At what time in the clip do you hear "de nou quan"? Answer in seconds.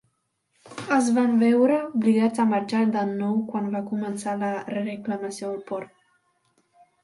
2.97-3.69